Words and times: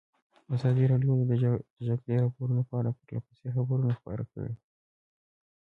ازادي 0.55 0.83
راډیو 0.91 1.13
د 1.19 1.23
د 1.31 1.33
جګړې 1.87 2.15
راپورونه 2.23 2.61
په 2.69 2.73
اړه 2.79 2.91
پرله 2.97 3.19
پسې 3.27 3.47
خبرونه 3.55 3.91
خپاره 3.99 4.23
کړي. 4.31 4.53